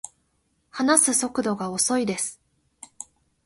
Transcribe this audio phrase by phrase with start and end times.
[0.71, 2.41] 話す速度が遅いです